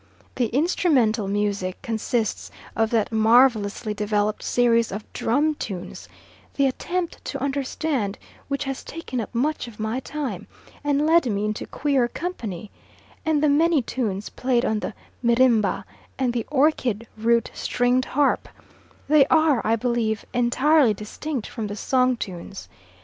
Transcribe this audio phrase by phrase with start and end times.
[0.33, 6.09] The instrumental music consists of that marvellously developed series of drum tunes
[6.55, 8.17] the attempt to understand
[8.47, 10.47] which has taken up much of my time,
[10.83, 12.71] and led me into queer company
[13.27, 15.83] and the many tunes played on the 'mrimba
[16.17, 18.49] and the orchid root stringed harp:
[19.07, 22.67] they are, I believe, entirely distinct from the song tunes.